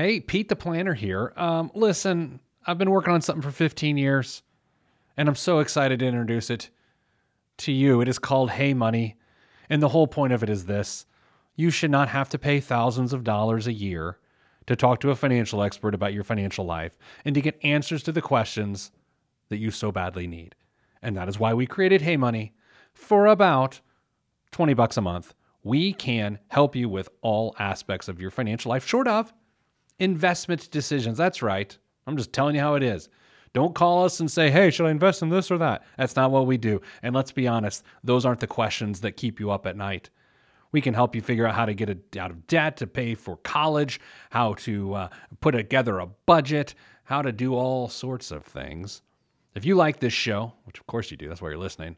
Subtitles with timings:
[0.00, 1.34] Hey, Pete the Planner here.
[1.36, 4.42] Um, listen, I've been working on something for 15 years,
[5.14, 6.70] and I'm so excited to introduce it
[7.58, 8.00] to you.
[8.00, 9.18] It is called Hey Money,
[9.68, 11.04] and the whole point of it is this
[11.54, 14.16] you should not have to pay thousands of dollars a year
[14.64, 16.96] to talk to a financial expert about your financial life
[17.26, 18.92] and to get answers to the questions
[19.50, 20.54] that you so badly need.
[21.02, 22.54] And that is why we created Hey Money
[22.94, 23.82] for about
[24.50, 25.34] 20 bucks a month.
[25.62, 29.34] We can help you with all aspects of your financial life, short of
[30.00, 31.16] investment decisions.
[31.16, 31.76] That's right.
[32.06, 33.08] I'm just telling you how it is.
[33.52, 35.84] Don't call us and say, hey, should I invest in this or that?
[35.96, 36.80] That's not what we do.
[37.02, 40.10] And let's be honest, those aren't the questions that keep you up at night.
[40.72, 43.36] We can help you figure out how to get out of debt, to pay for
[43.38, 44.00] college,
[44.30, 45.08] how to uh,
[45.40, 49.02] put together a budget, how to do all sorts of things.
[49.56, 51.96] If you like this show, which of course you do, that's why you're listening,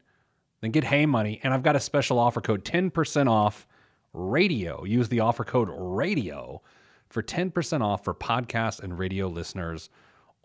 [0.62, 1.38] then get Hey Money.
[1.42, 3.66] And I've got a special offer code 10% off
[4.14, 4.84] radio.
[4.84, 6.62] Use the offer code radio
[7.12, 9.90] for 10% off for podcast and radio listeners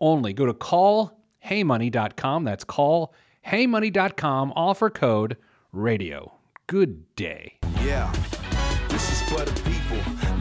[0.00, 0.32] only.
[0.32, 2.44] Go to callheymoney.com.
[2.44, 4.52] That's callheymoney.com.
[4.54, 5.36] Offer code
[5.72, 6.32] radio.
[6.66, 7.58] Good day.
[7.82, 8.12] Yeah.
[8.88, 9.78] This is for the people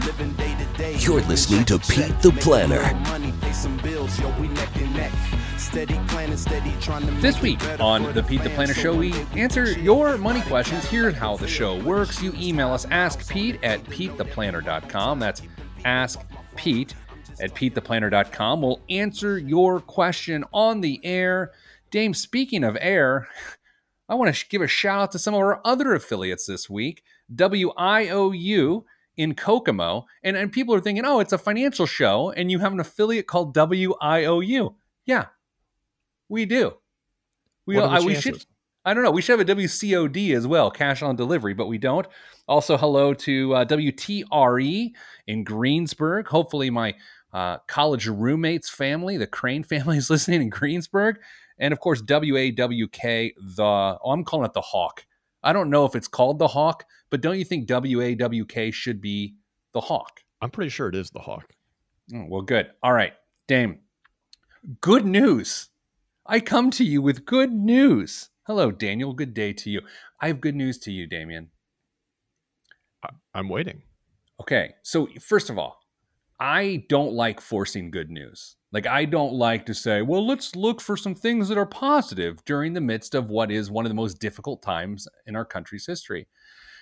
[0.05, 0.95] living day to day.
[0.97, 2.81] You're listening to Pete the Planner.
[7.21, 10.85] This week on the Pete the Planner Show, we answer your money questions.
[10.85, 12.21] Here's how the show works.
[12.21, 15.19] You email us, ask Pete at PeteThePlanner.com.
[15.19, 15.41] That's
[15.87, 16.19] ask
[16.55, 16.93] Pete
[17.39, 18.61] at PeteThePlanner.com.
[18.61, 21.51] We'll answer your question on the air.
[21.91, 23.27] Dame, speaking of air,
[24.09, 27.03] I want to give a shout out to some of our other affiliates this week
[27.33, 28.83] WIOU
[29.15, 30.05] in Kokomo.
[30.23, 33.27] And, and people are thinking, oh, it's a financial show, and you have an affiliate
[33.27, 34.75] called WIOU.
[35.05, 35.25] Yeah,
[36.27, 36.73] we do.
[37.65, 38.45] We, I, we should.
[38.87, 39.11] I don't know.
[39.11, 42.07] We should have a WCOD as well, cash on delivery, but we don't.
[42.47, 44.91] Also, hello to uh, WTRE
[45.27, 46.29] in Greensburg.
[46.29, 46.95] Hopefully, my
[47.33, 51.17] uh, college roommates family, the Crane family, is listening in Greensburg.
[51.59, 55.05] And of course, WAWK, the, oh, I'm calling it the Hawk.
[55.43, 59.35] I don't know if it's called the Hawk, but don't you think WAWK should be
[59.73, 60.21] the Hawk?
[60.41, 61.53] I'm pretty sure it is the Hawk.
[62.15, 62.71] Oh, well, good.
[62.81, 63.11] All right,
[63.49, 63.79] Dame.
[64.79, 65.67] Good news.
[66.25, 68.29] I come to you with good news.
[68.47, 69.11] Hello, Daniel.
[69.11, 69.81] Good day to you.
[70.21, 71.49] I have good news to you, Damian.
[73.33, 73.81] I'm waiting.
[74.39, 74.75] Okay.
[74.83, 75.77] So, first of all,
[76.39, 78.55] I don't like forcing good news.
[78.71, 82.41] Like, I don't like to say, well, let's look for some things that are positive
[82.45, 85.85] during the midst of what is one of the most difficult times in our country's
[85.85, 86.29] history.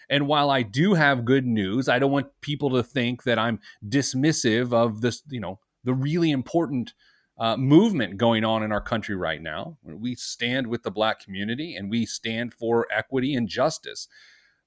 [0.07, 3.59] And while I do have good news, I don't want people to think that I'm
[3.83, 6.93] dismissive of this, you know, the really important
[7.37, 9.77] uh, movement going on in our country right now.
[9.83, 14.07] We stand with the black community and we stand for equity and justice.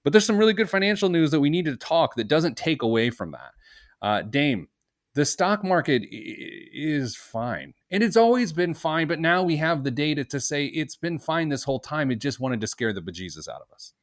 [0.04, 2.82] But there's some really good financial news that we need to talk that doesn't take
[2.82, 3.52] away from that.
[4.00, 4.68] Uh, Dame,
[5.14, 9.90] the stock market is fine and it's always been fine but now we have the
[9.90, 13.00] data to say it's been fine this whole time it just wanted to scare the
[13.00, 13.94] bejesus out of us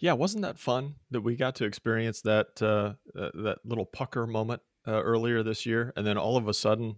[0.00, 4.60] yeah wasn't that fun that we got to experience that uh, that little pucker moment
[4.88, 6.96] uh, earlier this year and then all of a sudden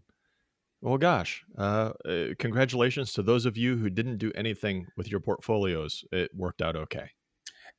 [0.80, 5.20] well gosh uh, uh, congratulations to those of you who didn't do anything with your
[5.20, 6.04] portfolios.
[6.12, 7.10] It worked out okay.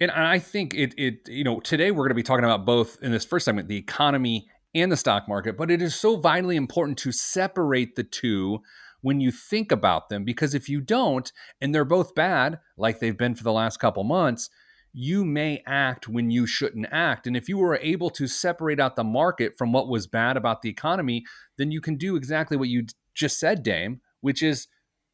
[0.01, 2.97] And i think it it you know today we're going to be talking about both
[3.01, 6.55] in this first segment the economy and the stock market, but it is so vitally
[6.55, 8.61] important to separate the two
[9.01, 13.17] when you think about them because if you don't and they're both bad like they've
[13.17, 14.49] been for the last couple months,
[14.93, 17.27] you may act when you shouldn't act.
[17.27, 20.61] And if you were able to separate out the market from what was bad about
[20.61, 21.25] the economy,
[21.57, 24.67] then you can do exactly what you just said, Dame, which is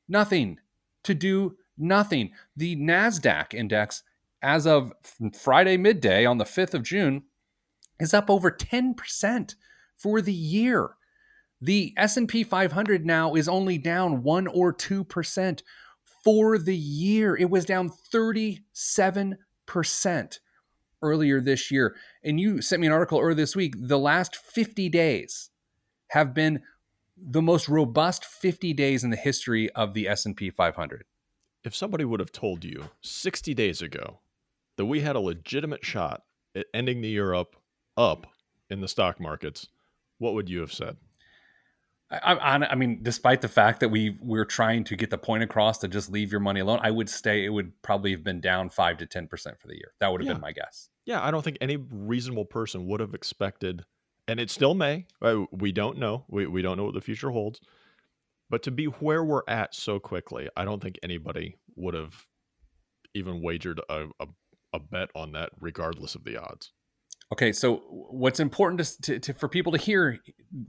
[0.08, 0.59] nothing
[1.03, 2.31] to do nothing.
[2.56, 4.03] The Nasdaq index
[4.41, 4.94] as of
[5.38, 7.24] Friday midday on the 5th of June
[8.00, 9.56] is up over 10%
[9.97, 10.92] for the year.
[11.62, 15.62] The S&P 500 now is only down 1 or 2%
[16.24, 17.36] for the year.
[17.36, 19.38] It was down 37%
[21.02, 21.96] earlier this year.
[22.24, 23.76] And you sent me an article earlier this week.
[23.78, 25.50] The last 50 days
[26.09, 26.62] have been
[27.18, 31.06] the most robust 50 days in the history of the S&P 500.
[31.63, 34.19] If somebody would have told you 60 days ago
[34.78, 36.24] that we had a legitimate shot
[36.54, 37.56] at ending the year up
[37.98, 38.28] up
[38.69, 39.68] in the stock markets,
[40.18, 40.98] what would you have said?
[42.12, 45.44] I, I, I, mean, despite the fact that we we're trying to get the point
[45.44, 47.44] across to just leave your money alone, I would stay.
[47.46, 49.94] It would probably have been down five to ten percent for the year.
[50.00, 50.34] That would have yeah.
[50.34, 50.90] been my guess.
[51.06, 53.86] Yeah, I don't think any reasonable person would have expected,
[54.28, 55.07] and it still may.
[55.52, 56.25] We don't know.
[56.28, 57.60] We we don't know what the future holds.
[58.50, 62.13] But to be where we're at so quickly, I don't think anybody would have
[63.16, 64.28] even wagered a, a,
[64.74, 66.72] a bet on that, regardless of the odds.
[67.34, 70.19] Okay, so what's important to, to, to, for people to hear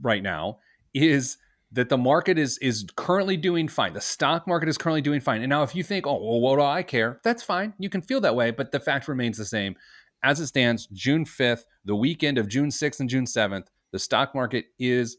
[0.01, 0.57] right now
[0.97, 1.37] is
[1.71, 3.93] that the market is is currently doing fine.
[3.93, 5.41] The stock market is currently doing fine.
[5.41, 7.19] And now, if you think, oh, well, what do I care?
[7.23, 7.73] That's fine.
[7.77, 9.75] You can feel that way, but the fact remains the same.
[10.23, 14.33] As it stands, June 5th, the weekend of June 6th and June 7th, the stock
[14.33, 15.17] market is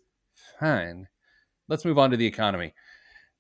[0.59, 1.09] fine.
[1.69, 2.75] Let's move on to the economy.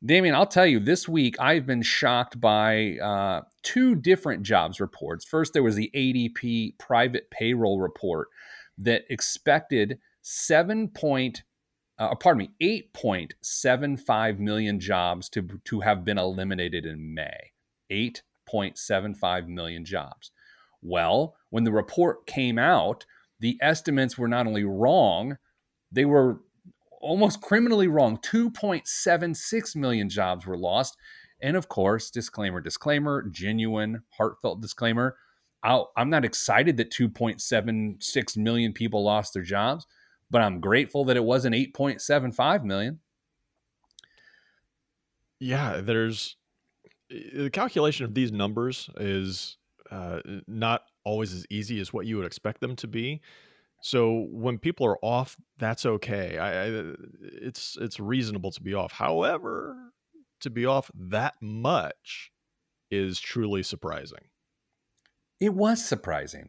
[0.04, 5.24] Damian, I'll tell you, this week I've been shocked by uh, two different jobs reports.
[5.24, 8.28] First, there was the ADP private payroll report
[8.78, 11.42] that expected 7 point,
[11.98, 17.52] uh, pardon me, 8.75 million jobs to, to have been eliminated in May.
[17.90, 20.30] 8.75 million jobs.
[20.80, 23.04] Well, when the report came out,
[23.40, 25.38] the estimates were not only wrong,
[25.90, 26.40] they were
[27.00, 28.18] almost criminally wrong.
[28.18, 30.96] 2.76 million jobs were lost.
[31.40, 35.16] And of course, disclaimer, disclaimer, genuine, heartfelt disclaimer.
[35.62, 39.86] i am not excited that 2.76 million people lost their jobs,
[40.30, 43.00] but I'm grateful that it wasn't 8.75 million.
[45.40, 46.36] Yeah, there's
[47.10, 49.56] the calculation of these numbers is
[49.90, 53.20] uh, not always as easy as what you would expect them to be.
[53.80, 56.36] So when people are off, that's okay.
[56.38, 58.92] I, I, it's it's reasonable to be off.
[58.92, 59.76] However,
[60.40, 62.32] to be off that much
[62.90, 64.26] is truly surprising.
[65.40, 66.48] It was surprising.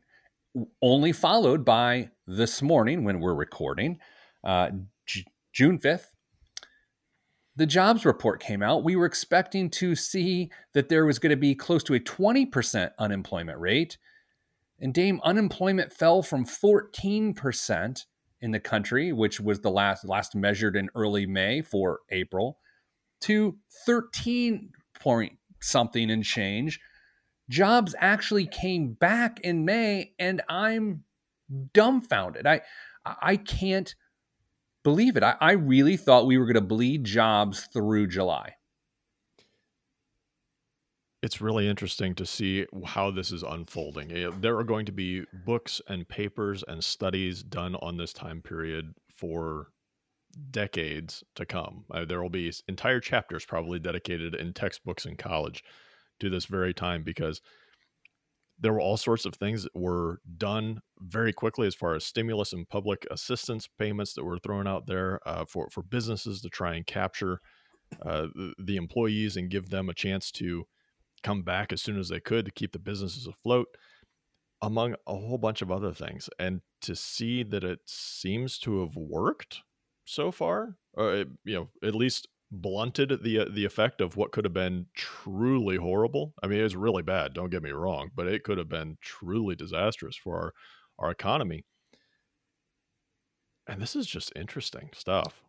[0.81, 3.99] Only followed by this morning when we're recording,
[4.43, 4.71] uh,
[5.05, 6.15] J- June fifth.
[7.55, 8.83] The jobs report came out.
[8.83, 12.91] We were expecting to see that there was going to be close to a 20%
[12.97, 13.97] unemployment rate
[14.81, 18.05] and Dame unemployment fell from 14%
[18.41, 22.59] in the country, which was the last last measured in early May for April,
[23.21, 26.79] to 13 point something and change.
[27.49, 31.03] Jobs actually came back in May, and I'm
[31.73, 32.45] dumbfounded.
[32.45, 32.61] I
[33.05, 33.93] I can't
[34.83, 35.23] believe it.
[35.23, 38.55] I, I really thought we were going to bleed jobs through July
[41.21, 44.11] it's really interesting to see how this is unfolding.
[44.11, 48.41] Eh, there are going to be books and papers and studies done on this time
[48.41, 49.67] period for
[50.51, 51.83] decades to come.
[51.91, 55.63] Uh, there will be entire chapters probably dedicated in textbooks in college
[56.19, 57.41] to this very time because
[58.59, 62.51] there were all sorts of things that were done very quickly as far as stimulus
[62.51, 66.75] and public assistance payments that were thrown out there uh, for, for businesses to try
[66.75, 67.39] and capture
[68.05, 70.65] uh, the, the employees and give them a chance to
[71.23, 73.67] come back as soon as they could to keep the businesses afloat,
[74.61, 76.29] among a whole bunch of other things.
[76.37, 79.59] And to see that it seems to have worked
[80.05, 84.31] so far, or it, you know, at least blunted the uh, the effect of what
[84.31, 86.33] could have been truly horrible.
[86.41, 87.33] I mean, it was really bad.
[87.33, 90.53] Don't get me wrong, but it could have been truly disastrous for our
[90.97, 91.63] our economy.
[93.67, 95.43] And this is just interesting stuff.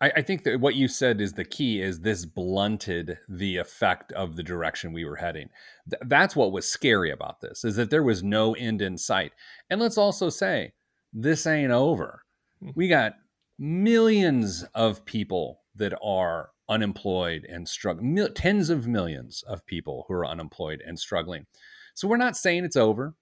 [0.00, 4.12] I, I, think that what you said is the key is this blunted the effect
[4.12, 5.48] of the direction we were heading.
[5.90, 9.32] Th- that's what was scary about this is that there was no end in sight.
[9.70, 10.72] And let's also say
[11.12, 12.22] this ain't over.
[12.62, 12.70] Hmm.
[12.74, 13.14] We got
[13.58, 20.26] millions of people that are unemployed and struggling, tens of millions of people who are
[20.26, 21.46] unemployed and struggling.
[21.94, 23.14] So we're not saying it's over.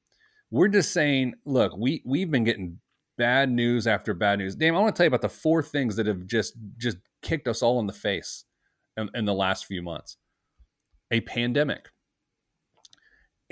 [0.51, 2.79] We're just saying, look, we we've been getting
[3.17, 4.55] bad news after bad news.
[4.55, 7.49] Damn, I want to tell you about the four things that have just just kicked
[7.49, 8.45] us all in the face
[8.97, 10.17] in, in the last few months.
[11.11, 11.91] A pandemic,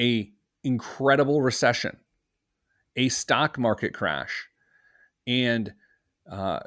[0.01, 0.33] a
[0.65, 1.99] incredible recession,
[2.97, 4.49] a stock market crash,
[5.27, 5.73] and
[6.31, 6.61] uh,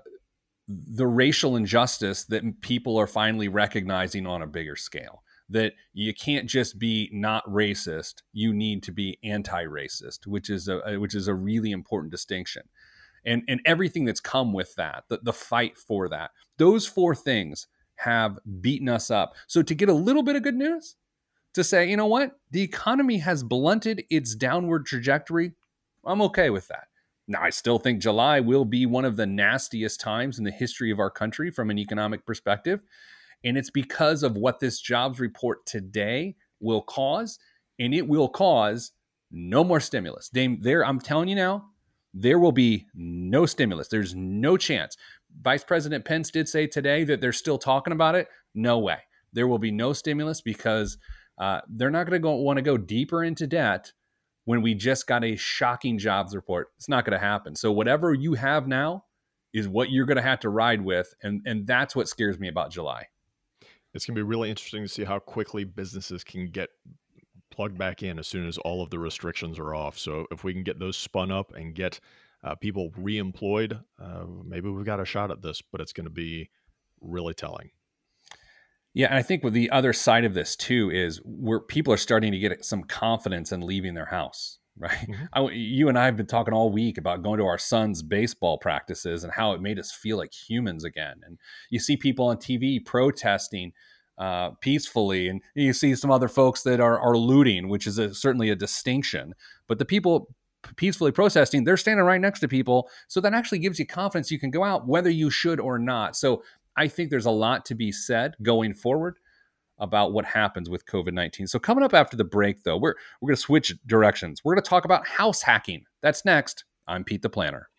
[0.67, 5.23] the racial injustice that people are finally recognizing on a bigger scale.
[5.47, 10.97] That you can't just be not racist; you need to be anti-racist, which is a
[10.97, 12.63] which is a really important distinction.
[13.25, 17.67] And and everything that's come with that the, the fight for that those four things
[17.97, 19.35] have beaten us up.
[19.47, 20.95] So to get a little bit of good news
[21.53, 22.39] to say you know what?
[22.49, 25.53] The economy has blunted its downward trajectory
[26.05, 26.87] i'm okay with that
[27.27, 30.91] now i still think july will be one of the nastiest times in the history
[30.91, 32.81] of our country from an economic perspective
[33.43, 37.39] and it's because of what this jobs report today will cause
[37.79, 38.91] and it will cause
[39.31, 41.65] no more stimulus dame there i'm telling you now
[42.15, 43.89] there will be no stimulus.
[43.89, 44.95] There's no chance.
[45.41, 48.29] Vice President Pence did say today that they're still talking about it.
[48.55, 48.99] No way.
[49.33, 50.97] There will be no stimulus because
[51.37, 53.91] uh, they're not going to want to go deeper into debt
[54.45, 56.69] when we just got a shocking jobs report.
[56.77, 57.55] It's not going to happen.
[57.55, 59.05] So whatever you have now
[59.53, 62.47] is what you're going to have to ride with, and and that's what scares me
[62.47, 63.07] about July.
[63.93, 66.69] It's going to be really interesting to see how quickly businesses can get
[67.49, 69.97] plugged back in as soon as all of the restrictions are off.
[69.97, 72.01] So if we can get those spun up and get
[72.43, 75.61] uh, people reemployed, uh, maybe we've got a shot at this.
[75.61, 76.49] But it's going to be
[76.99, 77.71] really telling.
[78.95, 81.97] Yeah, and I think with the other side of this too is where people are
[81.97, 85.07] starting to get some confidence in leaving their house right?
[85.07, 85.25] Mm-hmm.
[85.33, 88.57] I, you and I have been talking all week about going to our son's baseball
[88.57, 91.21] practices and how it made us feel like humans again.
[91.25, 91.37] And
[91.69, 93.71] you see people on TV protesting
[94.17, 98.13] uh, peacefully, and you see some other folks that are, are looting, which is a,
[98.13, 99.33] certainly a distinction.
[99.67, 100.35] But the people
[100.75, 102.89] peacefully protesting, they're standing right next to people.
[103.07, 106.17] So that actually gives you confidence you can go out whether you should or not.
[106.17, 106.43] So
[106.77, 109.17] I think there's a lot to be said going forward
[109.77, 111.47] about what happens with COVID 19.
[111.47, 114.41] So, coming up after the break, though, we're, we're going to switch directions.
[114.43, 115.85] We're going to talk about house hacking.
[116.01, 116.65] That's next.
[116.87, 117.69] I'm Pete the Planner.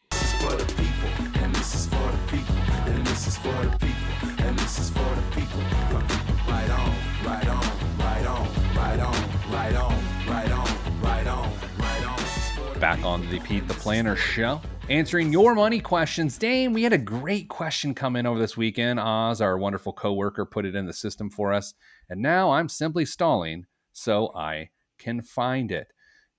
[12.81, 16.39] Back on the Pete the Planner show answering your money questions.
[16.39, 19.01] Dame, we had a great question come in over this weekend.
[19.01, 21.75] Oz, our wonderful coworker, put it in the system for us.
[22.09, 25.89] And now I'm simply stalling so I can find it.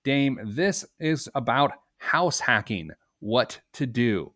[0.04, 4.32] Dame, this is about house hacking, what to do.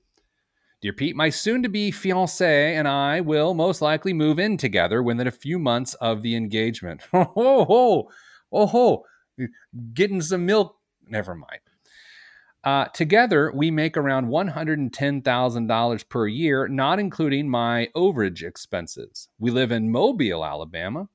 [0.81, 5.03] Dear Pete, my soon to be fiance and I will most likely move in together
[5.03, 7.03] within a few months of the engagement.
[7.13, 8.09] Oh, ho, ho,
[8.51, 9.05] oh, ho.
[9.93, 10.75] Getting some milk.
[11.07, 11.61] Never mind.
[12.63, 19.27] Uh, together, we make around $110,000 per year, not including my overage expenses.
[19.39, 21.09] We live in Mobile, Alabama,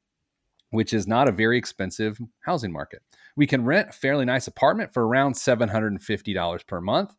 [0.70, 3.02] which is not a very expensive housing market.
[3.36, 7.14] We can rent a fairly nice apartment for around $750 per month,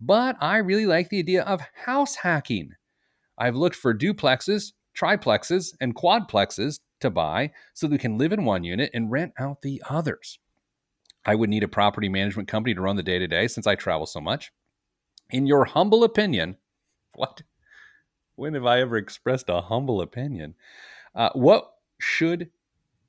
[0.00, 2.72] but I really like the idea of house hacking.
[3.38, 8.44] I've looked for duplexes, triplexes, and quadplexes to buy so that we can live in
[8.44, 10.40] one unit and rent out the others.
[11.24, 13.74] I would need a property management company to run the day to day since I
[13.74, 14.52] travel so much.
[15.30, 16.56] In your humble opinion,
[17.14, 17.42] what?
[18.36, 20.54] When have I ever expressed a humble opinion?
[21.14, 22.50] Uh, what should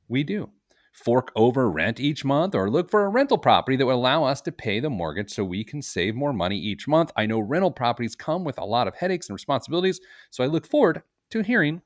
[0.07, 0.49] we do?
[0.91, 4.41] Fork over rent each month or look for a rental property that would allow us
[4.41, 7.11] to pay the mortgage so we can save more money each month.
[7.15, 10.67] I know rental properties come with a lot of headaches and responsibilities, so I look
[10.67, 11.81] forward to hearing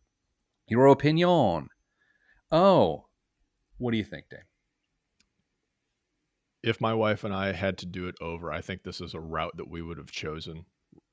[0.68, 1.68] your opinion.
[2.52, 3.06] Oh,
[3.78, 4.40] what do you think, Dave?
[6.66, 9.20] If my wife and I had to do it over, I think this is a
[9.20, 10.66] route that we would have chosen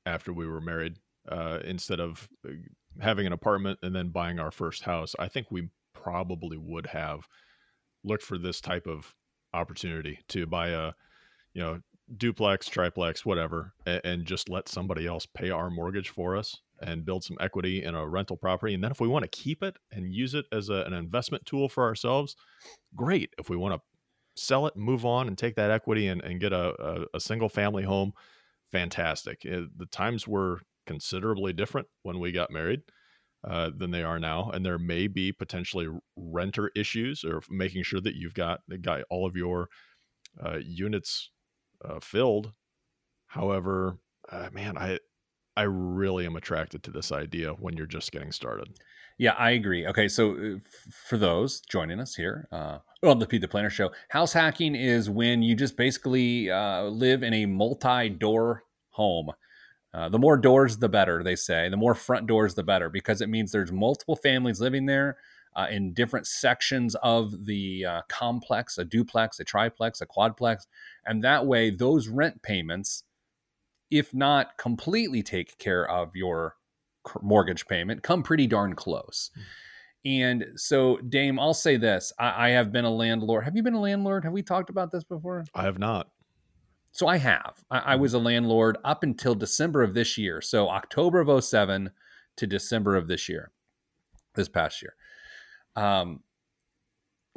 [0.06, 0.96] after we were married.
[1.28, 2.52] Uh, instead of uh,
[3.00, 7.28] having an apartment and then buying our first house, I think we probably would have
[8.02, 9.14] looked for this type of
[9.52, 10.92] opportunity to buy a,
[11.52, 11.80] you know,
[12.16, 17.04] duplex, triplex, whatever, and, and just let somebody else pay our mortgage for us and
[17.04, 18.74] build some equity in a rental property.
[18.74, 21.46] And then if we want to keep it and use it as a, an investment
[21.46, 22.34] tool for ourselves,
[22.96, 23.30] great.
[23.38, 23.80] If we want to
[24.36, 27.48] sell it, move on, and take that equity and, and get a, a, a single
[27.48, 28.12] family home,
[28.70, 29.44] fantastic.
[29.44, 32.82] It, the times were considerably different when we got married.
[33.44, 38.00] Uh, than they are now, and there may be potentially renter issues or making sure
[38.00, 39.68] that you've got got all of your
[40.40, 41.30] uh, units
[41.84, 42.52] uh, filled.
[43.26, 43.98] However,
[44.30, 45.00] uh, man, I
[45.56, 48.78] I really am attracted to this idea when you're just getting started.
[49.22, 49.86] Yeah, I agree.
[49.86, 50.58] Okay, so uh,
[50.90, 55.08] for those joining us here uh, on the Pete the Planner Show, house hacking is
[55.08, 59.30] when you just basically uh, live in a multi-door home.
[59.94, 61.68] Uh, the more doors, the better, they say.
[61.68, 65.18] The more front doors, the better, because it means there's multiple families living there
[65.54, 70.66] uh, in different sections of the uh, complex a duplex, a triplex, a quadplex.
[71.06, 73.04] And that way, those rent payments,
[73.88, 76.56] if not completely take care of your
[77.20, 79.30] mortgage payment come pretty darn close.
[79.36, 79.42] Mm.
[80.04, 83.44] And so, Dame, I'll say this I, I, have been a landlord.
[83.44, 84.24] Have you been a landlord?
[84.24, 85.44] Have we talked about this before?
[85.54, 86.08] I have not.
[86.90, 87.62] So, I have.
[87.70, 90.40] I, I was a landlord up until December of this year.
[90.40, 91.90] So, October of 07
[92.36, 93.52] to December of this year,
[94.34, 94.94] this past year.
[95.76, 96.20] Um,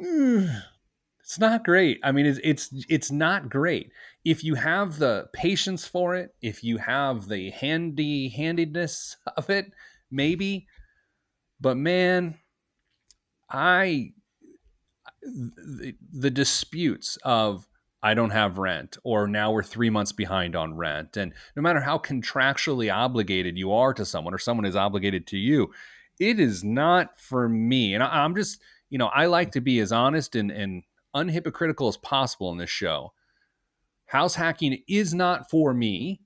[0.00, 2.00] it's not great.
[2.02, 3.92] I mean, it's, it's, it's not great
[4.26, 9.72] if you have the patience for it, if you have the handy handiness of it,
[10.10, 10.66] maybe.
[11.60, 12.36] But man,
[13.48, 14.14] I
[15.22, 17.68] the, the disputes of
[18.02, 21.16] I don't have rent, or now we're three months behind on rent.
[21.16, 25.38] And no matter how contractually obligated you are to someone, or someone is obligated to
[25.38, 25.70] you,
[26.18, 27.94] it is not for me.
[27.94, 30.82] And I, am just, you know, I like to be as honest and, and
[31.14, 33.12] unhypocritical as possible in this show
[34.06, 36.20] house hacking is not for me,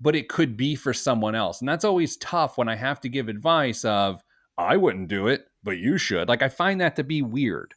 [0.00, 1.60] but it could be for someone else.
[1.60, 4.22] And that's always tough when I have to give advice of,
[4.58, 6.28] I wouldn't do it, but you should.
[6.28, 7.74] Like, I find that to be weird.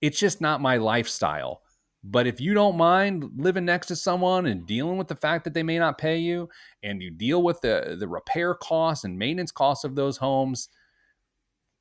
[0.00, 1.62] It's just not my lifestyle.
[2.02, 5.54] But if you don't mind living next to someone and dealing with the fact that
[5.54, 6.50] they may not pay you
[6.82, 10.68] and you deal with the, the repair costs and maintenance costs of those homes,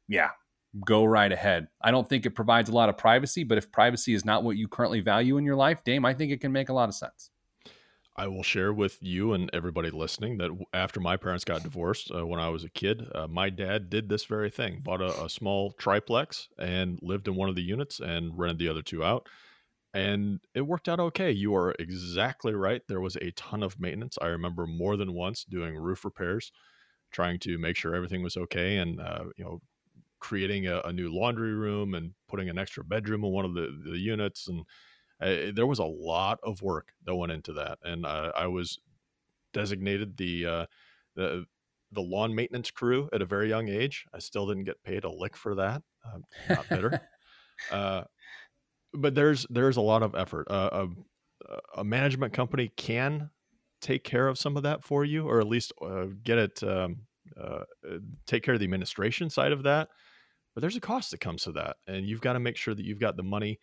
[0.07, 0.29] yeah,
[0.85, 1.67] go right ahead.
[1.81, 4.57] I don't think it provides a lot of privacy, but if privacy is not what
[4.57, 6.95] you currently value in your life, Dame, I think it can make a lot of
[6.95, 7.29] sense.
[8.15, 12.25] I will share with you and everybody listening that after my parents got divorced uh,
[12.25, 15.29] when I was a kid, uh, my dad did this very thing bought a, a,
[15.29, 19.27] small triplex and lived in one of the units and rented the other two out.
[19.95, 21.31] And it worked out okay.
[21.31, 22.81] You are exactly right.
[22.87, 24.17] There was a ton of maintenance.
[24.21, 26.51] I remember more than once doing roof repairs,
[27.11, 29.61] trying to make sure everything was okay and, uh, you know,
[30.23, 33.67] creating a, a, new laundry room and putting an extra bedroom in one of the,
[33.91, 34.47] the units.
[34.47, 34.63] And
[35.21, 38.79] I, there was a lot of work that went into that, and uh, I was
[39.53, 40.65] designated the uh,
[41.15, 41.45] the
[41.91, 44.05] the lawn maintenance crew at a very young age.
[44.13, 45.83] I still didn't get paid a lick for that.
[46.11, 47.01] I'm not bitter.
[47.71, 48.03] uh,
[48.93, 50.47] but there's there's a lot of effort.
[50.49, 50.87] Uh,
[51.45, 53.29] a, a, management company can
[53.81, 57.01] take care of some of that for you, or at least uh, get it um,
[57.39, 57.63] uh,
[58.25, 59.89] take care of the administration side of that.
[60.53, 62.85] But there's a cost that comes to that, and you've got to make sure that
[62.85, 63.59] you've got the money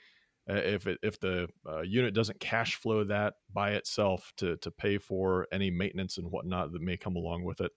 [0.48, 4.70] uh, if it, if the uh, unit doesn't cash flow that by itself to to
[4.70, 7.70] pay for any maintenance and whatnot that may come along with it,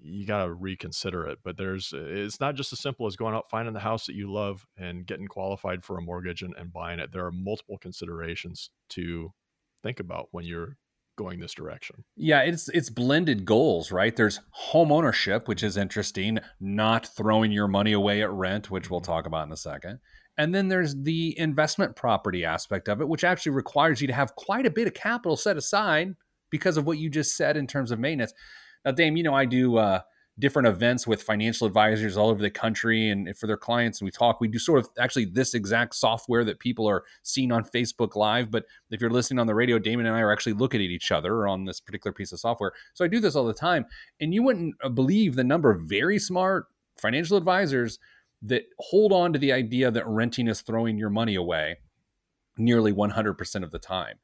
[0.00, 1.38] you got to reconsider it.
[1.44, 4.32] But there's it's not just as simple as going out finding the house that you
[4.32, 7.12] love and getting qualified for a mortgage and, and buying it.
[7.12, 9.32] There are multiple considerations to
[9.82, 10.76] think about when you're
[11.20, 12.04] going this direction.
[12.16, 14.14] Yeah, it's it's blended goals, right?
[14.16, 19.00] There's home ownership, which is interesting, not throwing your money away at rent, which we'll
[19.00, 19.12] mm-hmm.
[19.12, 20.00] talk about in a second.
[20.38, 24.34] And then there's the investment property aspect of it, which actually requires you to have
[24.36, 26.14] quite a bit of capital set aside
[26.48, 28.32] because of what you just said in terms of maintenance.
[28.84, 30.00] Now, Dame, you know, I do uh,
[30.40, 34.10] different events with financial advisors all over the country and for their clients, and we
[34.10, 34.40] talk.
[34.40, 38.50] We do sort of actually this exact software that people are seeing on Facebook Live.
[38.50, 41.12] But if you're listening on the radio, Damian and I are actually looking at each
[41.12, 42.72] other on this particular piece of software.
[42.94, 43.86] So I do this all the time.
[44.20, 46.66] And you wouldn't uh, believe the number of very smart
[46.98, 47.98] financial advisors
[48.42, 51.76] that hold on to the idea that renting is throwing your money away
[52.56, 54.18] nearly 100% of the time.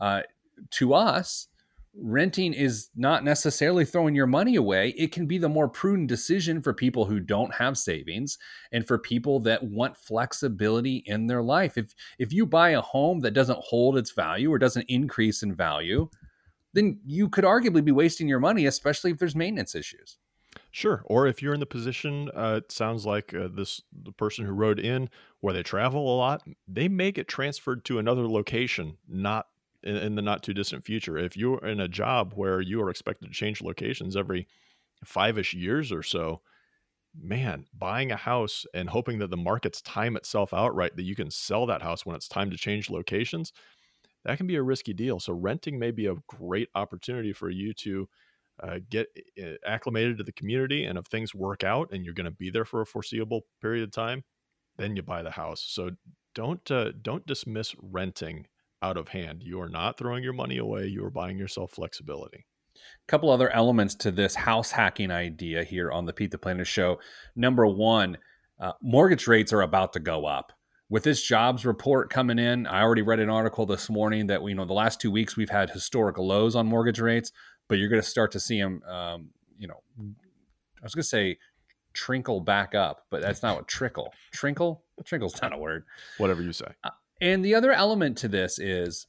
[0.00, 0.22] Uh,
[0.70, 1.48] to us,
[2.00, 4.94] renting is not necessarily throwing your money away.
[4.96, 8.38] It can be the more prudent decision for people who don't have savings
[8.72, 11.76] and for people that want flexibility in their life.
[11.76, 15.54] If if you buy a home that doesn't hold its value or doesn't increase in
[15.54, 16.08] value,
[16.72, 20.18] then you could arguably be wasting your money, especially if there's maintenance issues.
[20.70, 21.02] Sure.
[21.06, 24.52] Or if you're in the position, uh, it sounds like uh, this the person who
[24.52, 25.08] rode in
[25.40, 29.46] where they travel a lot, they may get transferred to another location, not
[29.82, 31.18] in, in the not too distant future.
[31.18, 34.46] If you're in a job where you are expected to change locations every
[35.04, 36.40] five ish years or so,
[37.18, 41.14] man, buying a house and hoping that the markets time itself out right, that you
[41.14, 43.52] can sell that house when it's time to change locations,
[44.24, 45.20] that can be a risky deal.
[45.20, 48.08] So renting may be a great opportunity for you to
[48.62, 49.06] uh, get
[49.40, 52.50] uh, acclimated to the community and if things work out and you're going to be
[52.50, 54.24] there for a foreseeable period of time
[54.78, 55.90] then you buy the house so
[56.34, 58.46] don't uh, don't dismiss renting
[58.82, 62.46] out of hand you are not throwing your money away you are buying yourself flexibility
[62.76, 66.64] a couple other elements to this house hacking idea here on the pete the planner
[66.64, 66.98] show
[67.34, 68.18] number one
[68.60, 70.52] uh, mortgage rates are about to go up
[70.90, 74.52] with this jobs report coming in i already read an article this morning that we
[74.52, 77.32] you know the last two weeks we've had historic lows on mortgage rates
[77.68, 81.08] but you're going to start to see them, um, you know, I was going to
[81.08, 81.38] say
[81.94, 84.12] trinkle back up, but that's not what trickle.
[84.34, 84.80] Trinkle?
[85.04, 85.84] Trinkle's not a word.
[86.16, 86.66] Whatever you say.
[86.82, 89.06] Uh, and the other element to this is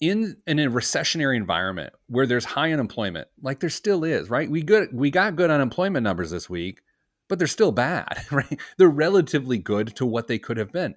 [0.00, 4.50] in, in a recessionary environment where there's high unemployment, like there still is, right?
[4.50, 6.80] We good we got good unemployment numbers this week,
[7.28, 8.60] but they're still bad, right?
[8.78, 10.94] They're relatively good to what they could have been.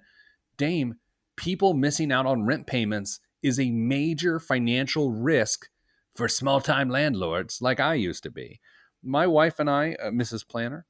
[0.56, 0.96] Dame,
[1.36, 5.68] people missing out on rent payments is a major financial risk
[6.14, 8.60] for small time landlords like I used to be.
[9.02, 10.46] My wife and I, uh, Mrs.
[10.46, 10.84] Planner,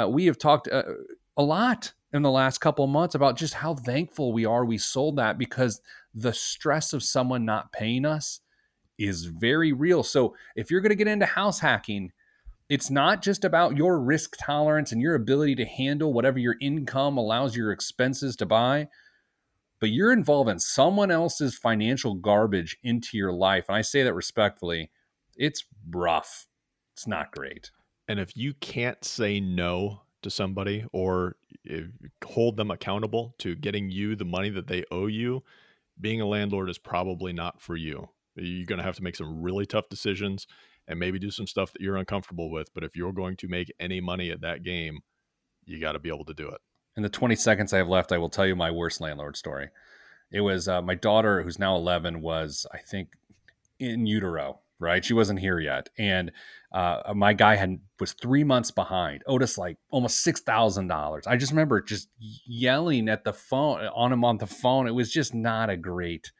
[0.00, 0.84] uh, we have talked uh,
[1.36, 5.16] a lot in the last couple months about just how thankful we are we sold
[5.16, 5.80] that because
[6.14, 8.40] the stress of someone not paying us
[8.98, 10.02] is very real.
[10.02, 12.12] So if you're going to get into house hacking,
[12.68, 17.16] it's not just about your risk tolerance and your ability to handle whatever your income
[17.16, 18.88] allows your expenses to buy
[19.80, 23.66] but you're involving someone else's financial garbage into your life.
[23.68, 24.90] And I say that respectfully,
[25.36, 26.46] it's rough.
[26.94, 27.70] It's not great.
[28.08, 31.36] And if you can't say no to somebody or
[32.24, 35.42] hold them accountable to getting you the money that they owe you,
[36.00, 38.08] being a landlord is probably not for you.
[38.36, 40.46] You're going to have to make some really tough decisions
[40.86, 42.72] and maybe do some stuff that you're uncomfortable with.
[42.72, 45.00] But if you're going to make any money at that game,
[45.64, 46.60] you got to be able to do it.
[46.96, 49.68] In the 20 seconds I have left, I will tell you my worst landlord story.
[50.30, 53.10] It was uh, my daughter, who's now 11, was, I think,
[53.78, 55.04] in utero, right?
[55.04, 55.88] She wasn't here yet.
[55.98, 56.32] And
[56.72, 59.22] uh, my guy had was three months behind.
[59.26, 61.26] Otis like almost six thousand dollars.
[61.26, 64.86] I just remember just yelling at the phone on him on the phone.
[64.86, 66.32] It was just not a great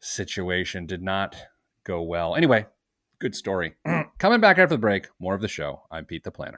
[0.00, 0.86] situation.
[0.86, 1.36] Did not
[1.84, 2.34] go well.
[2.36, 2.66] Anyway,
[3.18, 3.74] good story.
[4.18, 5.82] Coming back after the break, more of the show.
[5.90, 6.56] I'm Pete the Planner.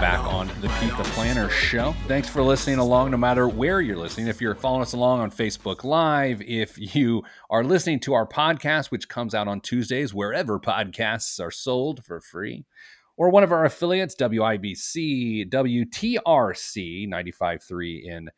[0.00, 1.92] Back on the Pete the Planner show.
[2.06, 4.28] Thanks for listening along, no matter where you're listening.
[4.28, 8.92] If you're following us along on Facebook Live, if you are listening to our podcast,
[8.92, 12.64] which comes out on Tuesdays, wherever podcasts are sold for free,
[13.16, 18.30] or one of our affiliates, WIBC, WTRC 95.3 in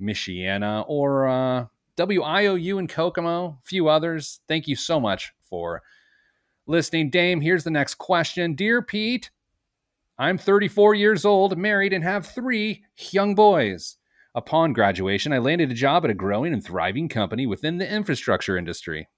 [0.00, 1.66] Michiana, or uh,
[1.98, 4.40] WIOU in Kokomo, a few others.
[4.48, 5.82] Thank you so much for
[6.66, 7.10] listening.
[7.10, 8.54] Dame, here's the next question.
[8.54, 9.30] Dear Pete,
[10.18, 13.98] I'm 34 years old, married, and have three young boys.
[14.34, 18.56] Upon graduation, I landed a job at a growing and thriving company within the infrastructure
[18.56, 19.08] industry.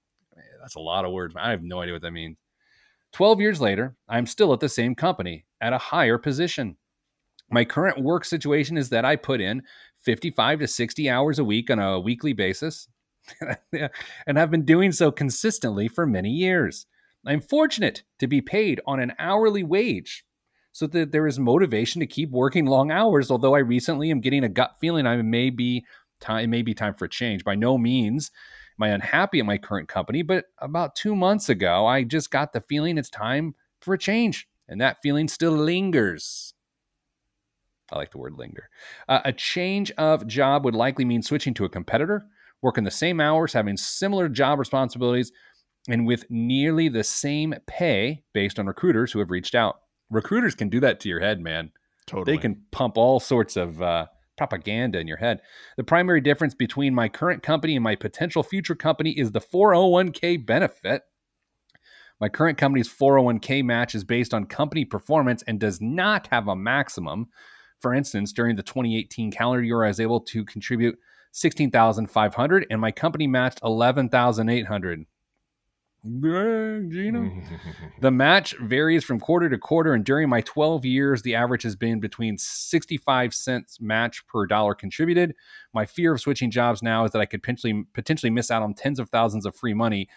[0.61, 1.35] That's a lot of words.
[1.37, 2.37] I have no idea what that means.
[3.13, 6.75] 12 years later, I'm still at the same company at a higher position.
[7.49, 9.63] My current work situation is that I put in
[10.03, 12.87] 55 to 60 hours a week on a weekly basis
[13.71, 16.85] and have been doing so consistently for many years.
[17.25, 20.25] I'm fortunate to be paid on an hourly wage
[20.79, 23.29] so that there is motivation to keep working long hours.
[23.29, 25.85] Although I recently am getting a gut feeling I may be
[26.21, 27.43] time, it may be time for a change.
[27.43, 28.31] By no means
[28.79, 32.53] am I unhappy at my current company, but about two months ago, I just got
[32.53, 36.53] the feeling it's time for a change, and that feeling still lingers.
[37.91, 38.69] I like the word linger.
[39.09, 42.25] Uh, a change of job would likely mean switching to a competitor,
[42.61, 45.33] working the same hours, having similar job responsibilities,
[45.89, 50.69] and with nearly the same pay based on recruiters who have reached out recruiters can
[50.69, 51.71] do that to your head, man.
[52.05, 52.35] Totally.
[52.35, 55.41] They can pump all sorts of uh, propaganda in your head.
[55.77, 60.45] The primary difference between my current company and my potential future company is the 401k
[60.45, 61.03] benefit.
[62.19, 66.55] My current company's 401k match is based on company performance and does not have a
[66.55, 67.27] maximum.
[67.79, 70.97] For instance, during the 2018 calendar year, I was able to contribute
[71.31, 75.05] 16,500 and my company matched 11,800.
[76.05, 77.29] Gina.
[78.01, 81.75] the match varies from quarter to quarter, and during my 12 years, the average has
[81.75, 85.35] been between 65 cents match per dollar contributed.
[85.73, 88.73] My fear of switching jobs now is that I could potentially potentially miss out on
[88.73, 90.07] tens of thousands of free money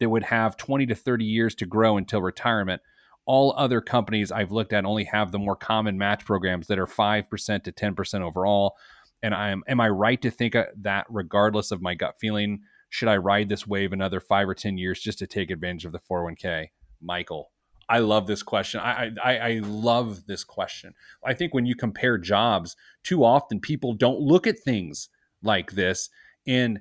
[0.00, 2.82] that would have 20 to 30 years to grow until retirement.
[3.24, 6.86] All other companies I've looked at only have the more common match programs that are
[6.86, 8.76] 5% to 10% overall.
[9.22, 12.62] And I am am I right to think uh, that regardless of my gut feeling?
[12.90, 15.92] Should I ride this wave another five or 10 years just to take advantage of
[15.92, 16.68] the 401k?
[17.00, 17.50] Michael,
[17.88, 18.80] I love this question.
[18.80, 20.94] I, I, I love this question.
[21.24, 25.08] I think when you compare jobs, too often people don't look at things
[25.42, 26.10] like this.
[26.46, 26.80] And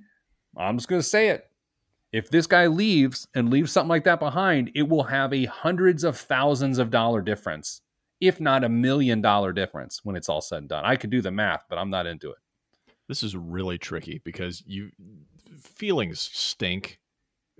[0.58, 1.46] I'm just going to say it.
[2.12, 6.04] If this guy leaves and leaves something like that behind, it will have a hundreds
[6.04, 7.82] of thousands of dollar difference,
[8.22, 10.86] if not a million dollar difference when it's all said and done.
[10.86, 12.38] I could do the math, but I'm not into it.
[13.08, 14.90] This is really tricky because you
[15.62, 17.00] feelings stink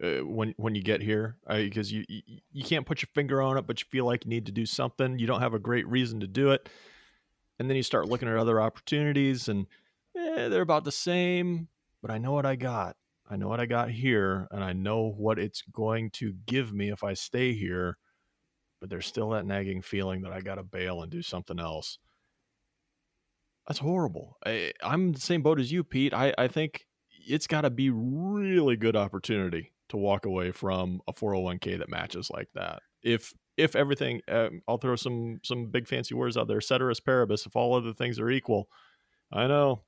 [0.02, 2.22] uh, when when you get here because uh, you, you
[2.52, 4.66] you can't put your finger on it, but you feel like you need to do
[4.66, 5.20] something.
[5.20, 6.70] You don't have a great reason to do it,
[7.60, 9.66] and then you start looking at other opportunities, and
[10.16, 11.68] eh, they're about the same.
[12.02, 12.96] But I know what I got.
[13.30, 16.90] I know what I got here, and I know what it's going to give me
[16.90, 17.98] if I stay here.
[18.80, 21.98] But there's still that nagging feeling that I got to bail and do something else.
[23.68, 24.38] That's horrible.
[24.46, 26.14] I, in the same boat as you, Pete.
[26.14, 26.87] I, I think
[27.28, 32.30] it's got to be really good opportunity to walk away from a 401k that matches
[32.30, 32.82] like that.
[33.04, 37.46] If if everything, um, I'll throw some some big fancy words out there, ceteris paribus.
[37.46, 38.70] If all other things are equal,
[39.32, 39.84] I know.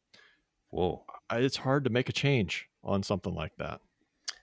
[0.72, 3.82] Whoa, it's hard to make a change on something like that.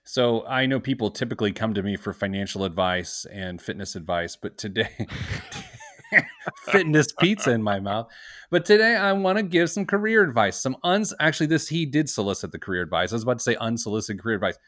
[0.05, 4.57] So I know people typically come to me for financial advice and fitness advice, but
[4.59, 4.91] today
[6.73, 8.09] fitness pizza in my mouth.
[8.51, 10.61] But today I want to give some career advice.
[10.61, 13.13] Some uns actually this he did solicit the career advice.
[13.13, 14.59] I was about to say unsolicited career advice.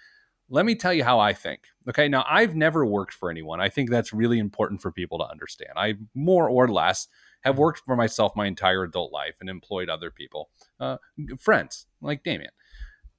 [0.51, 1.61] Let me tell you how I think.
[1.89, 3.61] Okay, now I've never worked for anyone.
[3.61, 5.73] I think that's really important for people to understand.
[5.77, 7.09] I more or less
[7.43, 7.63] have mm-hmm.
[7.63, 10.97] worked for myself my entire adult life and employed other people, uh,
[11.39, 12.51] friends like Damian.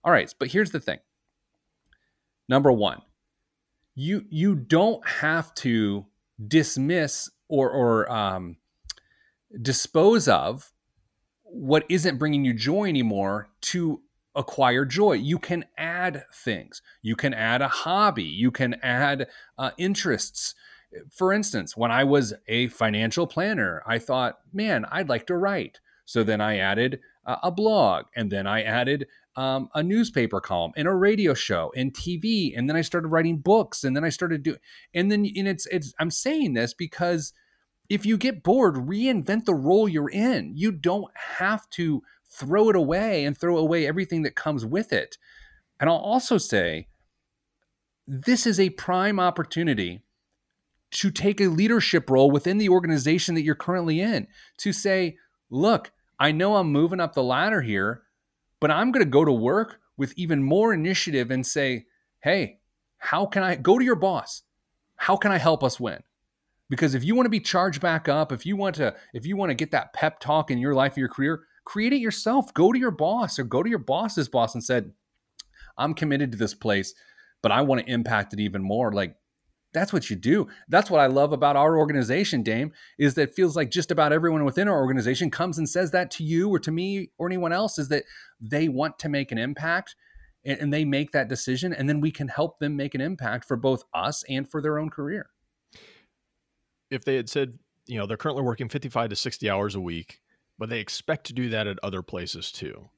[0.04, 1.00] All right, but here's the thing.
[2.48, 3.02] Number one,
[3.96, 6.06] you you don't have to
[6.48, 8.58] dismiss or or um,
[9.62, 10.72] dispose of
[11.44, 14.02] what isn't bringing you joy anymore to
[14.36, 15.14] acquire joy.
[15.14, 16.82] You can add things.
[17.02, 18.24] You can add a hobby.
[18.24, 20.56] You can add uh, interests.
[21.12, 25.80] For instance, when I was a financial planner, I thought, man, I'd like to write.
[26.06, 30.72] So then I added uh, a blog, and then I added um, a newspaper column
[30.76, 34.10] and a radio show and TV, and then I started writing books, and then I
[34.10, 34.58] started doing,
[34.96, 35.94] and then and it's it's.
[36.00, 37.34] I'm saying this because
[37.89, 40.54] if you get bored, reinvent the role you're in.
[40.56, 45.17] You don't have to throw it away and throw away everything that comes with it.
[45.80, 46.88] And I'll also say
[48.08, 50.04] this is a prime opportunity
[50.91, 55.17] to take a leadership role within the organization that you're currently in to say,
[55.49, 58.04] look, I know I'm moving up the ladder here,
[58.60, 61.86] but I'm going to go to work with even more initiative and say,
[62.21, 62.60] hey,
[62.97, 64.43] how can I go to your boss?
[64.95, 66.02] How can I help us win?
[66.70, 69.36] Because if you want to be charged back up, if you want to, if you
[69.36, 72.54] want to get that pep talk in your life, your career, create it yourself.
[72.54, 74.92] Go to your boss or go to your boss's boss and said,
[75.78, 76.94] I'm committed to this place,
[77.42, 78.92] but I want to impact it even more.
[78.92, 79.16] Like
[79.74, 80.48] that's what you do.
[80.68, 84.12] That's what I love about our organization, Dame, is that it feels like just about
[84.12, 87.54] everyone within our organization comes and says that to you or to me or anyone
[87.54, 88.04] else is that
[88.42, 89.96] they want to make an impact
[90.44, 91.72] and, and they make that decision.
[91.72, 94.80] And then we can help them make an impact for both us and for their
[94.80, 95.30] own career.
[96.89, 100.21] If they had said, you know, they're currently working 55 to 60 hours a week
[100.60, 102.89] but they expect to do that at other places too.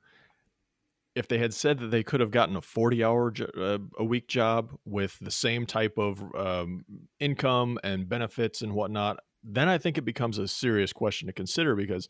[1.13, 4.27] If they had said that they could have gotten a 40 hour uh, a week
[4.27, 6.85] job with the same type of um,
[7.19, 11.75] income and benefits and whatnot, then I think it becomes a serious question to consider
[11.75, 12.09] because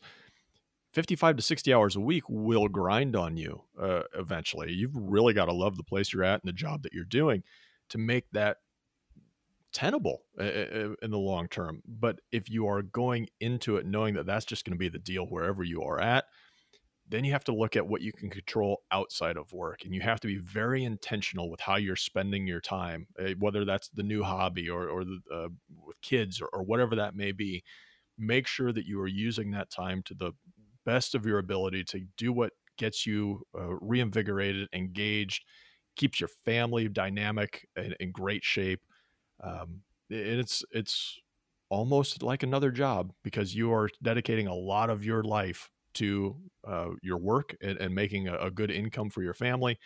[0.94, 4.72] 55 to 60 hours a week will grind on you uh, eventually.
[4.72, 7.42] You've really got to love the place you're at and the job that you're doing
[7.88, 8.58] to make that
[9.72, 11.82] tenable in the long term.
[11.86, 14.98] But if you are going into it knowing that that's just going to be the
[14.98, 16.24] deal wherever you are at,
[17.12, 20.00] then you have to look at what you can control outside of work and you
[20.00, 24.02] have to be very intentional with how you're spending your time eh, whether that's the
[24.02, 25.48] new hobby or, or the, uh,
[25.84, 27.62] with kids or, or whatever that may be
[28.18, 30.32] make sure that you are using that time to the
[30.86, 35.44] best of your ability to do what gets you uh, reinvigorated engaged
[35.96, 38.80] keeps your family dynamic and in great shape
[39.42, 41.20] um, it's it's
[41.68, 46.36] almost like another job because you are dedicating a lot of your life to
[46.68, 49.78] uh, your work and, and making a, a, good income for your family.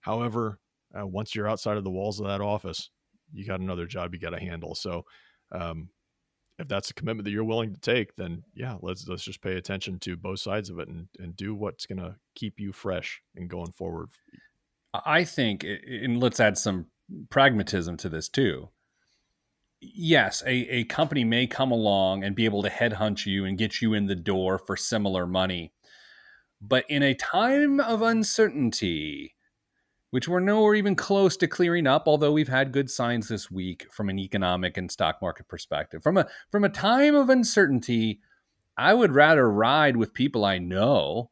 [0.00, 0.58] However,
[0.98, 2.90] uh, once you're outside of the walls of that office,
[3.32, 4.74] you got another job you got to handle.
[4.74, 5.04] So,
[5.52, 5.90] um,
[6.58, 9.56] if that's a commitment that you're willing to take, then yeah, let's let's just pay
[9.56, 13.22] attention to both sides of it and and do what's going to keep you fresh
[13.36, 14.10] and going forward.
[14.92, 16.86] I think, and let's add some
[17.30, 18.68] pragmatism to this too
[19.82, 23.82] yes, a, a company may come along and be able to headhunt you and get
[23.82, 25.72] you in the door for similar money.
[26.60, 29.34] But in a time of uncertainty,
[30.10, 33.86] which we're nowhere even close to clearing up, although we've had good signs this week
[33.90, 36.02] from an economic and stock market perspective.
[36.02, 38.20] From a from a time of uncertainty,
[38.76, 41.30] I would rather ride with people I know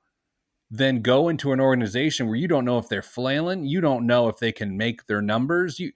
[0.70, 4.28] than go into an organization where you don't know if they're flailing, you don't know
[4.28, 5.78] if they can make their numbers.
[5.78, 5.92] You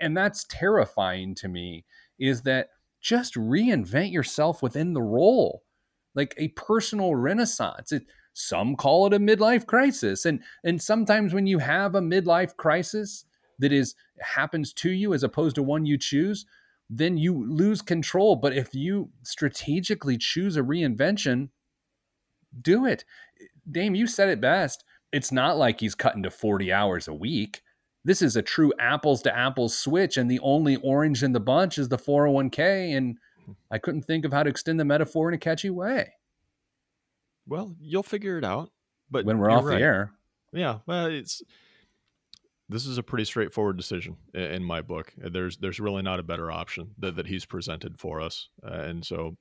[0.00, 1.84] and that's terrifying to me
[2.18, 5.62] is that just reinvent yourself within the role
[6.14, 7.92] like a personal renaissance.
[7.92, 12.56] It, some call it a midlife crisis and and sometimes when you have a midlife
[12.56, 13.24] crisis
[13.60, 16.44] that is happens to you as opposed to one you choose
[16.90, 18.36] then you lose control.
[18.36, 21.48] But if you strategically choose a reinvention
[22.60, 23.04] do it.
[23.70, 24.84] Dame you said it best.
[25.12, 27.62] It's not like he's cutting to 40 hours a week
[28.04, 31.78] this is a true apples to apples switch and the only orange in the bunch
[31.78, 33.18] is the 401k and
[33.70, 36.12] i couldn't think of how to extend the metaphor in a catchy way.
[37.46, 38.70] Well you'll figure it out
[39.10, 39.78] but when we're off right.
[39.78, 40.12] the air.
[40.52, 41.42] Yeah well it's
[42.68, 45.12] this is a pretty straightforward decision in my book.
[45.18, 49.04] There's there's really not a better option that, that he's presented for us uh, and
[49.04, 49.36] so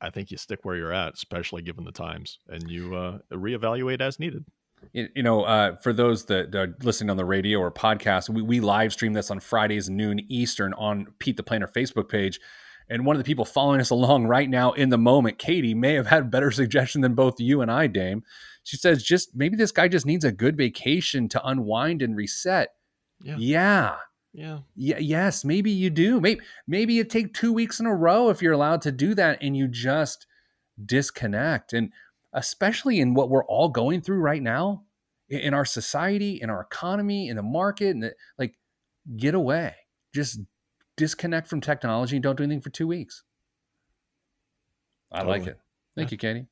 [0.00, 4.00] i think you stick where you're at especially given the times and you uh, reevaluate
[4.00, 4.44] as needed
[4.92, 8.60] you know, uh, for those that are listening on the radio or podcast, we, we
[8.60, 12.40] live stream this on Fridays noon Eastern on Pete the Planner Facebook page.
[12.88, 15.94] And one of the people following us along right now in the moment, Katie, may
[15.94, 18.24] have had a better suggestion than both you and I, Dame.
[18.64, 22.70] She says, just maybe this guy just needs a good vacation to unwind and reset.
[23.22, 23.36] Yeah.
[23.38, 23.96] Yeah.
[24.32, 24.58] Yeah.
[24.74, 24.98] yeah.
[24.98, 25.44] Yes.
[25.44, 26.20] Maybe you do.
[26.20, 29.38] Maybe maybe you take two weeks in a row if you're allowed to do that
[29.40, 30.26] and you just
[30.84, 31.72] disconnect.
[31.72, 31.92] And
[32.32, 34.84] especially in what we're all going through right now
[35.28, 38.56] in our society, in our economy, in the market, and the, like
[39.16, 39.74] get away.
[40.14, 40.40] Just
[40.96, 43.22] disconnect from technology and don't do anything for two weeks.
[45.12, 45.38] I totally.
[45.38, 45.58] like it.
[45.96, 46.14] Thank yeah.
[46.14, 46.46] you, Katie.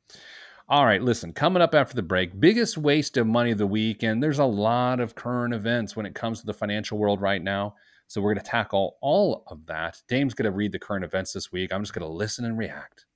[0.71, 4.03] All right, listen, coming up after the break, biggest waste of money of the week.
[4.03, 7.43] And there's a lot of current events when it comes to the financial world right
[7.43, 7.75] now.
[8.07, 10.03] So we're going to tackle all of that.
[10.09, 11.73] Dame's going to read the current events this week.
[11.73, 13.07] I'm just going to listen and react.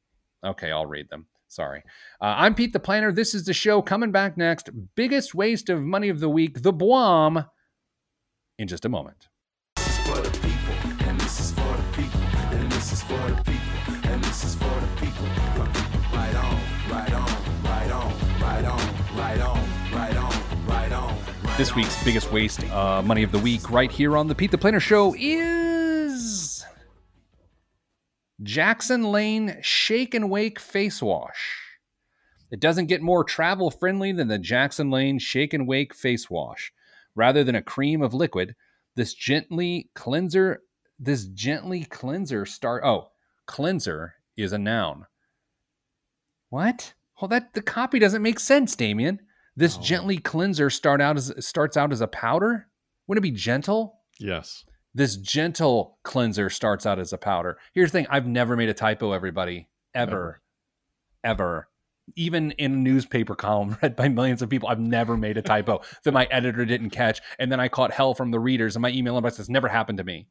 [0.44, 1.26] Okay, I'll read them.
[1.52, 1.82] Sorry.
[2.18, 3.12] Uh, I'm Pete the Planner.
[3.12, 4.70] This is the show coming back next.
[4.94, 7.46] Biggest waste of money of the week, the BWOM,
[8.58, 9.28] in just a moment.
[21.58, 24.56] This week's biggest waste uh, money of the week, right here on the Pete the
[24.56, 25.61] Planner Show, is
[28.42, 31.58] Jackson Lane Shake and Wake Face Wash.
[32.50, 36.72] It doesn't get more travel friendly than the Jackson Lane Shake and Wake Face Wash.
[37.14, 38.54] Rather than a cream of liquid,
[38.96, 40.62] this gently cleanser,
[40.98, 42.82] this gently cleanser start.
[42.84, 43.10] Oh,
[43.46, 45.06] cleanser is a noun.
[46.48, 46.94] What?
[47.20, 49.20] Well, that the copy doesn't make sense, Damian.
[49.56, 49.82] This Oh.
[49.82, 52.68] gently cleanser start out as starts out as a powder.
[53.06, 54.00] Wouldn't it be gentle?
[54.18, 54.64] Yes.
[54.94, 57.58] This gentle cleanser starts out as a powder.
[57.72, 60.42] Here's the thing: I've never made a typo, everybody, ever,
[61.24, 61.68] ever.
[62.16, 65.80] Even in a newspaper column read by millions of people, I've never made a typo
[66.04, 68.76] that my editor didn't catch, and then I caught hell from the readers.
[68.76, 70.26] And my email inbox has never happened to me.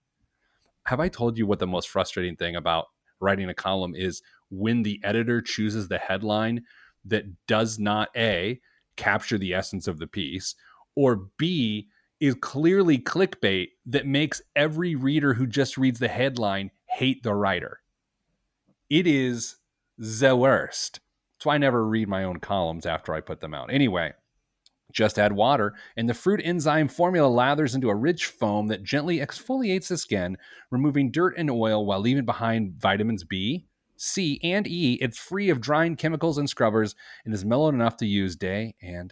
[0.86, 2.88] Have I told you what the most frustrating thing about
[3.20, 6.64] writing a column is when the editor chooses the headline
[7.06, 8.60] that does not a
[8.96, 10.56] capture the essence of the piece,
[10.96, 11.88] or b
[12.22, 17.82] is clearly clickbait that makes every reader who just reads the headline hate the writer.
[18.90, 19.58] It is
[19.98, 21.00] the worst.
[21.44, 23.74] Why I never read my own columns after I put them out.
[23.74, 24.14] Anyway,
[24.92, 29.18] just add water, and the fruit enzyme formula lathers into a rich foam that gently
[29.18, 30.38] exfoliates the skin,
[30.70, 33.66] removing dirt and oil while leaving behind vitamins B,
[33.98, 35.00] C, and E.
[35.02, 39.12] It's free of drying chemicals and scrubbers and is mellow enough to use day and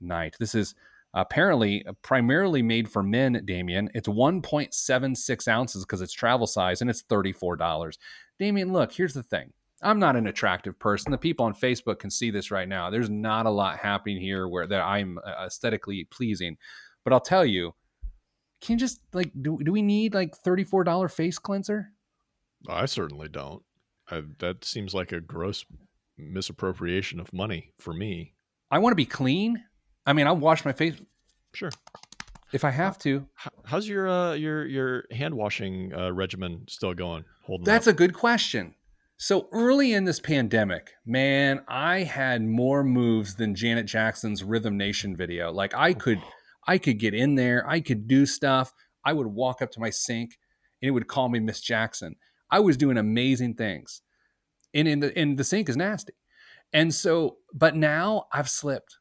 [0.00, 0.36] night.
[0.38, 0.74] This is
[1.14, 3.90] apparently primarily made for men, Damian.
[3.94, 7.96] It's 1.76 ounces because it's travel size and it's $34.
[8.38, 9.52] Damian, look, here's the thing.
[9.82, 11.10] I'm not an attractive person.
[11.10, 12.88] The people on Facebook can see this right now.
[12.88, 16.56] There's not a lot happening here where that I'm uh, aesthetically pleasing.
[17.04, 17.74] But I'll tell you,
[18.60, 21.90] can you just like do, do we need like $34 face cleanser?
[22.68, 23.62] I certainly don't.
[24.08, 25.64] I, that seems like a gross
[26.16, 28.34] misappropriation of money for me.
[28.70, 29.62] I want to be clean.
[30.06, 30.94] I mean, I'll wash my face
[31.54, 31.70] Sure.
[32.52, 33.26] if I have to.
[33.64, 37.24] How's your uh, your your hand washing uh, regimen still going?
[37.44, 37.94] Holding That's up?
[37.94, 38.74] a good question.
[39.18, 45.16] So early in this pandemic, man, I had more moves than Janet Jackson's Rhythm Nation
[45.16, 45.52] video.
[45.52, 46.20] Like I could
[46.66, 48.72] I could get in there, I could do stuff.
[49.04, 50.38] I would walk up to my sink
[50.80, 52.16] and it would call me Miss Jackson.
[52.50, 54.02] I was doing amazing things.
[54.74, 56.14] And in the and the sink is nasty.
[56.72, 58.96] And so, but now I've slipped.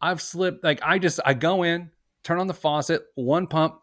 [0.00, 0.62] I've slipped.
[0.64, 1.90] Like I just I go in,
[2.22, 3.80] turn on the faucet, one pump,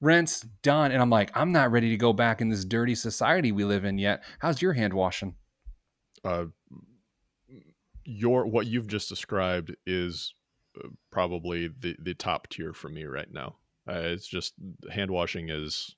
[0.00, 0.92] rinse, done.
[0.92, 3.84] And I'm like, I'm not ready to go back in this dirty society we live
[3.84, 4.22] in yet.
[4.38, 5.34] How's your hand washing?
[6.24, 6.46] uh,
[8.04, 10.34] your what you've just described is
[10.82, 13.56] uh, probably the the top tier for me right now.
[13.88, 14.54] Uh, it's just
[14.90, 15.94] hand washing is.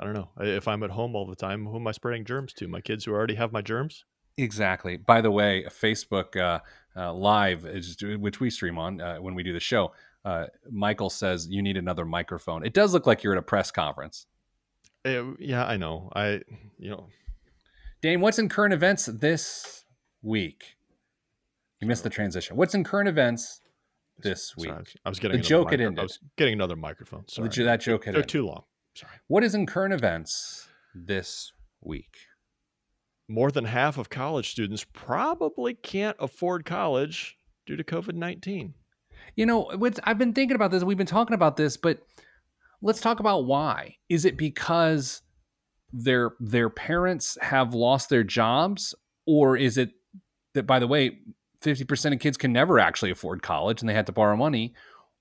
[0.00, 0.30] I don't know.
[0.38, 2.68] If I'm at home all the time, who am I spreading germs to?
[2.68, 4.04] My kids who already have my germs?
[4.38, 4.96] Exactly.
[4.96, 6.60] By the way, Facebook uh,
[6.96, 9.92] uh, Live, is, which we stream on uh, when we do the show,
[10.24, 12.64] uh, Michael says you need another microphone.
[12.64, 14.26] It does look like you're at a press conference.
[15.04, 16.10] Eh, yeah, I know.
[16.14, 16.40] I,
[16.78, 17.06] you know,
[18.00, 19.84] Dane, what's in current events this
[20.22, 20.76] week?
[21.80, 22.56] You missed the transition.
[22.56, 23.60] What's in current events
[24.18, 24.70] this week?
[24.70, 25.98] I was- I was getting The another joke micro- ended.
[26.00, 27.26] I was getting another microphone.
[27.28, 28.30] Sorry, The- that joke had They're ended.
[28.30, 28.64] too long.
[28.94, 29.12] Sorry.
[29.28, 32.16] What is in current events this week?
[33.28, 37.36] More than half of college students probably can't afford college
[37.66, 38.74] due to COVID nineteen.
[39.36, 39.70] You know,
[40.04, 40.82] I've been thinking about this.
[40.82, 41.98] We've been talking about this, but
[42.80, 43.96] let's talk about why.
[44.08, 45.20] Is it because
[45.92, 48.94] their their parents have lost their jobs,
[49.26, 49.90] or is it
[50.54, 51.18] that by the way,
[51.60, 54.72] fifty percent of kids can never actually afford college and they had to borrow money,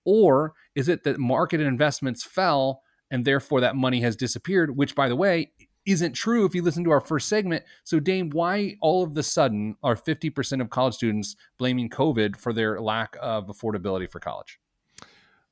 [0.05, 4.77] or is it that market investments fell and therefore that money has disappeared?
[4.77, 5.51] Which, by the way,
[5.87, 7.63] isn't true if you listen to our first segment.
[7.83, 12.53] So, Dame, why all of the sudden are 50% of college students blaming COVID for
[12.53, 14.59] their lack of affordability for college?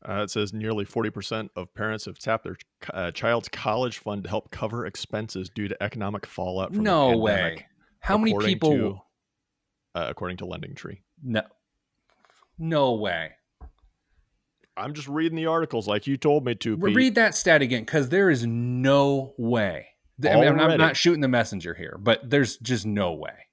[0.08, 2.58] Uh, it says nearly 40% of parents have tapped their
[2.94, 7.66] uh, child's college fund to help cover expenses due to economic fallout from No way.
[8.02, 8.72] How many people?
[8.72, 9.00] to-
[9.96, 11.00] uh, according to LendingTree.
[11.24, 11.42] no,
[12.60, 13.32] no way.
[14.78, 16.78] I'm just reading the articles like you told me to.
[16.78, 16.96] Pete.
[16.96, 19.88] Read that stat again, because there is no way.
[20.24, 23.48] I mean, I'm, I'm not shooting the messenger here, but there's just no way.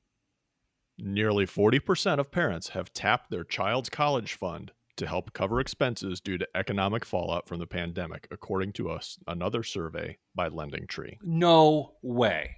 [0.99, 6.39] Nearly 40% of parents have tapped their child's college fund to help cover expenses due
[6.39, 11.19] to economic fallout from the pandemic, according to us another survey by LendingTree.
[11.23, 12.57] No way.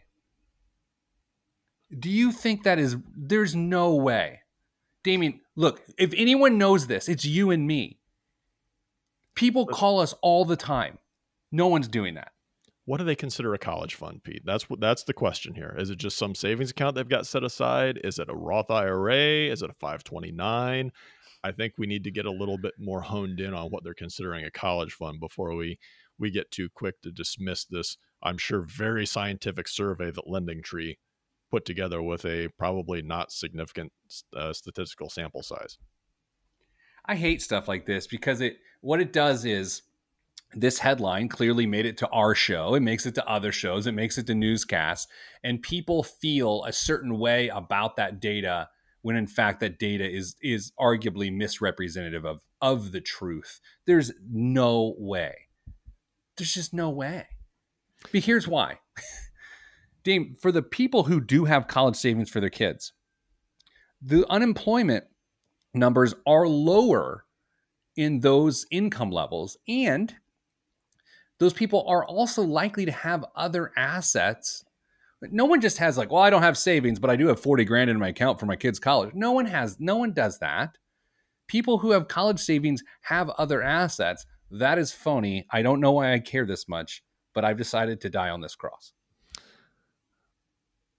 [1.96, 4.40] Do you think that is there's no way.
[5.04, 7.98] Damian, look, if anyone knows this, it's you and me.
[9.34, 10.98] People call us all the time.
[11.52, 12.32] No one's doing that.
[12.86, 14.42] What do they consider a college fund, Pete?
[14.44, 15.74] That's what that's the question here.
[15.78, 17.98] Is it just some savings account they've got set aside?
[18.04, 19.50] Is it a Roth IRA?
[19.50, 20.92] Is it a 529?
[21.42, 23.94] I think we need to get a little bit more honed in on what they're
[23.94, 25.78] considering a college fund before we
[26.18, 27.96] we get too quick to dismiss this.
[28.22, 30.96] I'm sure very scientific survey that LendingTree
[31.50, 33.92] put together with a probably not significant
[34.36, 35.78] uh, statistical sample size.
[37.06, 39.82] I hate stuff like this because it what it does is
[40.56, 42.74] this headline clearly made it to our show.
[42.74, 43.86] It makes it to other shows.
[43.86, 45.06] It makes it to newscasts.
[45.42, 48.68] And people feel a certain way about that data
[49.02, 53.60] when in fact that data is is arguably misrepresentative of of the truth.
[53.86, 55.34] There's no way.
[56.36, 57.26] There's just no way.
[58.12, 58.78] But here's why.
[60.04, 62.92] Dame, for the people who do have college savings for their kids,
[64.00, 65.04] the unemployment
[65.74, 67.24] numbers are lower
[67.96, 70.14] in those income levels and
[71.38, 74.64] those people are also likely to have other assets.
[75.22, 77.64] No one just has like, well, I don't have savings, but I do have 40
[77.64, 79.14] grand in my account for my kids' college.
[79.14, 80.76] No one has, no one does that.
[81.46, 84.26] People who have college savings have other assets.
[84.50, 85.46] That is phony.
[85.50, 87.02] I don't know why I care this much,
[87.34, 88.92] but I've decided to die on this cross.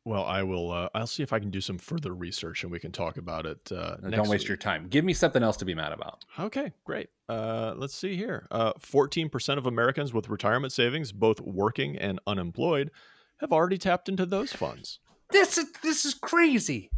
[0.06, 0.72] Well, I will.
[0.72, 3.48] Uh, I'll see if I can do some further research, and we can talk about
[3.48, 3.72] it.
[3.72, 4.50] Uh, don't waste week.
[4.50, 4.88] your time.
[4.88, 6.24] Give me something else to be mad about.
[6.40, 7.10] Okay, great.
[7.28, 8.46] Uh, let's see here.
[8.52, 12.92] Uh, fourteen percent of Americans with retirement savings, both working and unemployed,
[13.40, 15.00] have already tapped into those funds.
[15.32, 16.92] This is this is crazy.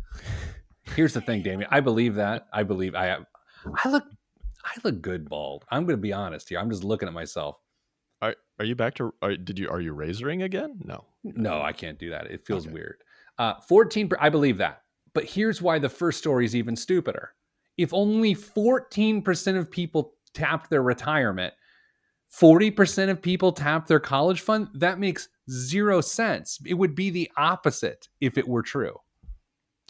[0.97, 1.69] Here's the thing, Damian.
[1.71, 2.47] I believe that.
[2.51, 3.25] I believe I have.
[3.85, 4.03] I look.
[4.65, 5.63] I look good bald.
[5.71, 6.59] I'm going to be honest here.
[6.59, 7.55] I'm just looking at myself.
[8.21, 9.13] Are Are you back to?
[9.21, 9.69] Are, did you?
[9.69, 10.79] Are you razoring again?
[10.83, 11.05] No.
[11.23, 12.27] No, I can't do that.
[12.27, 12.73] It feels okay.
[12.73, 13.03] weird.
[13.37, 14.83] Uh, 14, I believe that.
[15.13, 17.33] But here's why the first story is even stupider.
[17.77, 21.53] If only 14% of people tapped their retirement,
[22.33, 26.59] 40% of people tapped their college fund, that makes zero sense.
[26.65, 28.95] It would be the opposite if it were true.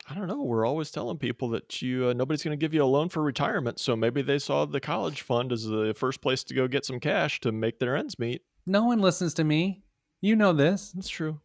[0.10, 0.42] I don't know.
[0.42, 3.22] We're always telling people that you uh, nobody's going to give you a loan for
[3.22, 6.86] retirement, so maybe they saw the college fund as the first place to go get
[6.86, 8.44] some cash to make their ends meet.
[8.66, 9.84] No one listens to me.
[10.22, 10.92] You know this.
[10.94, 11.42] That's true.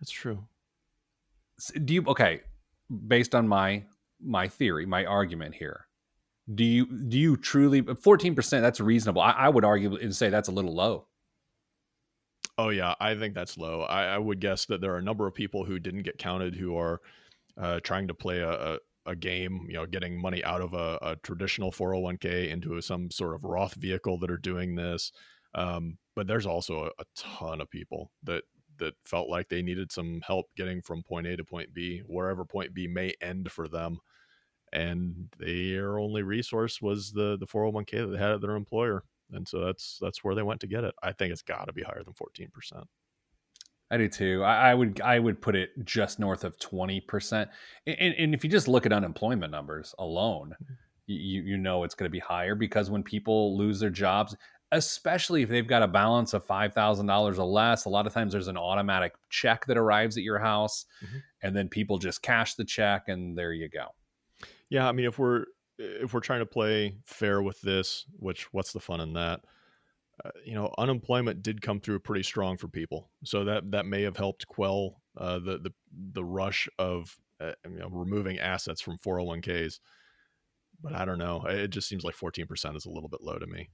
[0.00, 0.44] That's true.
[1.84, 2.42] Do you okay?
[3.06, 3.84] Based on my
[4.20, 5.86] my theory, my argument here,
[6.52, 8.62] do you do you truly fourteen percent?
[8.62, 9.22] That's reasonable.
[9.22, 11.06] I, I, would argue and say that's a little low.
[12.58, 13.82] Oh yeah, I think that's low.
[13.82, 16.54] I, I, would guess that there are a number of people who didn't get counted
[16.54, 17.00] who are
[17.60, 20.98] uh, trying to play a, a, a, game, you know, getting money out of a,
[21.02, 25.12] a traditional 401k into some sort of Roth vehicle that are doing this.
[25.54, 28.44] Um, but there's also a, a ton of people that
[28.78, 32.44] that felt like they needed some help getting from point A to point B, wherever
[32.44, 33.98] point B may end for them.
[34.72, 39.04] And their only resource was the the 401k that they had at their employer.
[39.32, 40.94] And so that's that's where they went to get it.
[41.02, 42.84] I think it's got to be higher than 14%.
[43.90, 44.42] I do too.
[44.42, 47.48] I, I, would I would put it just north of 20%.
[47.86, 50.74] And, and if you just look at unemployment numbers alone, mm-hmm.
[51.06, 54.36] you you know it's going to be higher because when people lose their jobs,
[54.72, 57.84] especially if they've got a balance of $5,000 or less.
[57.84, 61.18] A lot of times there's an automatic check that arrives at your house mm-hmm.
[61.42, 63.86] and then people just cash the check and there you go.
[64.70, 65.44] Yeah, I mean if we're
[65.78, 69.40] if we're trying to play fair with this, which what's the fun in that?
[70.24, 74.02] Uh, you know, unemployment did come through pretty strong for people, so that that may
[74.02, 75.72] have helped quell uh, the the
[76.12, 79.80] the rush of uh, you know, removing assets from 401ks.
[80.82, 81.44] But I don't know.
[81.46, 83.70] It just seems like 14% is a little bit low to me.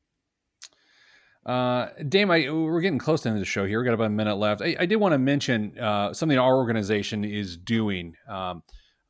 [1.44, 3.80] Uh, Dame, I, we're getting close to the end of the show here.
[3.80, 4.60] We got about a minute left.
[4.60, 8.14] I, I did want to mention uh, something our organization is doing.
[8.28, 8.62] Um,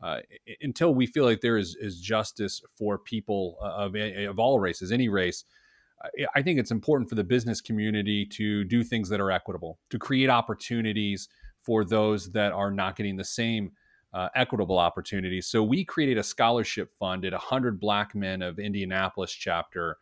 [0.03, 0.21] uh,
[0.63, 5.09] until we feel like there is, is justice for people of, of all races, any
[5.09, 5.45] race,
[6.35, 9.99] I think it's important for the business community to do things that are equitable, to
[9.99, 11.29] create opportunities
[11.63, 13.73] for those that are not getting the same
[14.13, 15.47] uh, equitable opportunities.
[15.47, 19.99] So we created a scholarship fund at 100 Black Men of Indianapolis chapter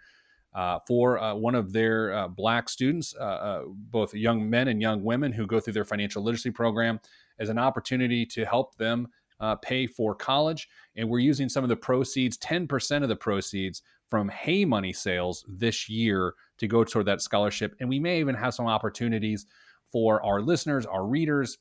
[0.54, 4.80] uh, for uh, one of their uh, black students, uh, uh, both young men and
[4.80, 6.98] young women who go through their financial literacy program,
[7.38, 9.08] as an opportunity to help them
[9.40, 10.68] uh, pay for college.
[10.96, 15.44] And we're using some of the proceeds, 10% of the proceeds from Hey Money sales
[15.48, 17.74] this year to go toward that scholarship.
[17.80, 19.46] And we may even have some opportunities
[19.92, 21.58] for our listeners, our readers,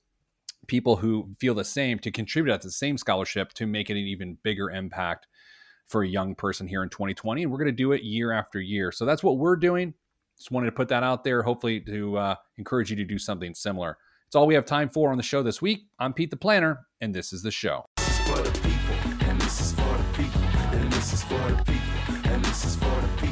[0.68, 4.00] people who feel the same to contribute at the same scholarship to make it an
[4.00, 5.28] even bigger impact
[5.86, 7.44] for a young person here in 2020.
[7.44, 8.92] And we're going to do it year after year.
[8.92, 9.94] So that's what we're doing.
[10.38, 13.56] Just wanted to put that out there, hopefully, to uh, encourage you to do something
[13.56, 13.98] similar.
[14.28, 15.88] It's all we have time for on the show this week.
[16.00, 17.86] I'm Pete the Planner, and this is the show.
[17.98, 18.96] for the people,
[19.26, 21.97] and this is for the people,
[22.44, 23.27] this is for the people,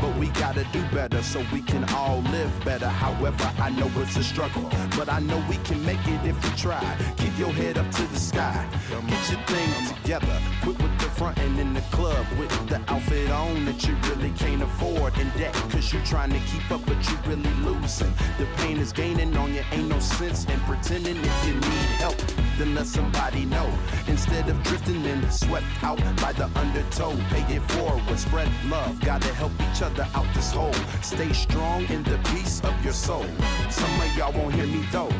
[0.00, 2.88] but we gotta do better so we can all live better.
[2.88, 6.56] However, I know it's a struggle, but I know we can make it if we
[6.56, 6.96] try.
[7.16, 8.66] Keep your head up to the sky,
[9.08, 10.40] get your thing together.
[10.62, 14.32] Quit with the front and in the club with the outfit on that you really
[14.36, 15.16] can't afford.
[15.18, 18.12] In debt, cause you're trying to keep up, but you really losing.
[18.38, 22.39] The pain is gaining on you, ain't no sense in pretending if you need help
[22.60, 23.66] then let somebody know.
[24.06, 29.00] Instead of drifting in, swept out by the undertow, pay it forward, spread love.
[29.00, 30.74] Gotta help each other out this hole.
[31.00, 33.24] Stay strong in the peace of your soul.
[33.70, 35.12] Some of y'all won't hear me though.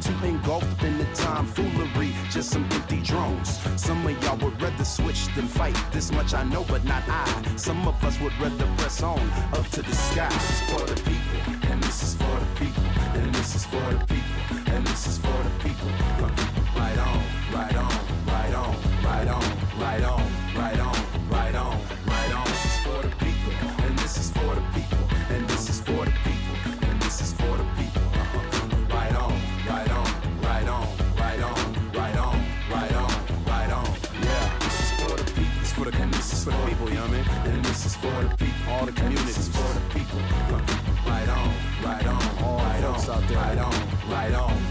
[0.00, 3.60] Too engulfed in the tomfoolery, just some empty drones.
[3.80, 5.78] Some of y'all would rather switch than fight.
[5.92, 7.26] This much I know, but not I.
[7.54, 9.20] Some of us would rather press on
[9.52, 10.28] up to the sky.
[10.30, 12.84] This is for the people, and this is for the people,
[13.14, 16.47] and this is for the people, and this is for the people.
[17.50, 17.90] Right on,
[18.26, 19.42] right on, right on,
[19.80, 20.22] right on,
[20.54, 20.96] right on,
[21.30, 22.44] right on, right on.
[22.46, 23.52] This is for the people,
[23.84, 26.56] and this is for the people, and this is for the people,
[26.88, 28.02] and this is for the people.
[28.90, 29.32] Right on,
[29.66, 30.06] right on,
[30.42, 30.86] right on,
[31.16, 33.10] right on, right on, right on,
[33.46, 33.86] right on.
[34.22, 35.60] Yeah, this is for the people.
[35.60, 37.54] This for the and this is for the people, you know what I mean?
[37.54, 40.20] And this is for the people, all the communities, for the people.
[41.06, 43.38] Right on, right on, all right on, out there.
[43.38, 43.72] Right on,
[44.10, 44.67] right on, right on,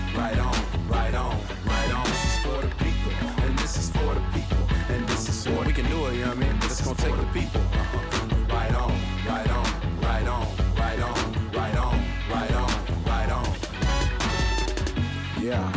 [7.39, 7.61] people.
[15.41, 15.71] Yeah.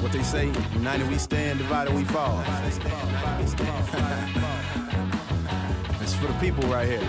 [0.00, 2.38] What they say, united we stand, divided we fall.
[6.00, 7.00] it's for the people right here.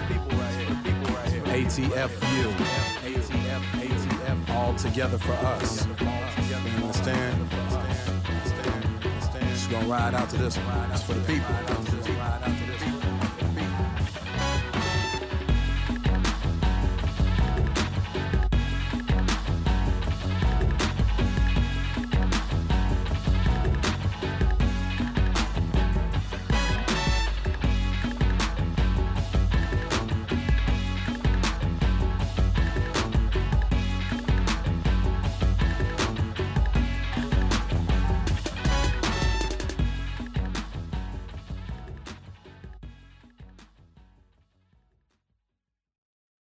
[1.46, 2.54] ATFU.
[3.04, 5.86] ATF, ATF, all together for us.
[5.86, 7.50] You understand?
[9.52, 10.92] Just gonna ride out to this one.
[10.92, 11.99] It's for the people.